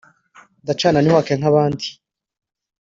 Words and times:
ndacana 0.63 0.99
ntiwake, 1.01 1.31
nk'abandi 1.39 1.87